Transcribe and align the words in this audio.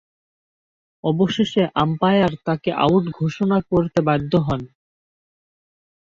অবশেষে 1.03 1.63
আম্পায়ার 1.83 2.33
তাকে 2.45 2.69
আউট 2.83 3.03
ঘোষণা 3.19 3.57
করতে 3.71 3.99
বাধ্য 4.07 4.31
হন। 4.47 4.61